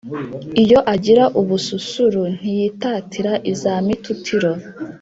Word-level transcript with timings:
iyo 0.63 0.79
agira 0.93 1.23
ubususuru, 1.39 2.21
ntiyitatire 2.37 3.33
iza 3.51 3.73
mitutiro, 3.87 4.51